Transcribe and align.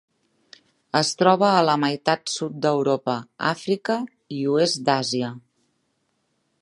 Es 0.99 1.11
troba 1.17 1.49
a 1.57 1.59
la 1.67 1.75
meitat 1.83 2.33
sud 2.37 2.55
d'Europa, 2.67 3.17
Àfrica 3.53 3.99
i 4.39 4.43
oest 4.55 4.81
d'Àsia. 4.89 5.31